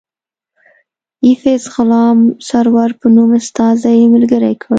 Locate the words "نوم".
3.15-3.31